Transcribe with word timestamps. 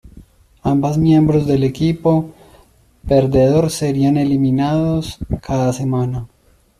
Ambas 0.63 0.97
miembros 0.97 1.45
del 1.45 1.63
equipo 1.63 2.33
perdedor 3.07 3.69
serían 3.69 4.17
eliminados 4.17 5.19
cada 5.43 5.71
semana. 5.73 6.25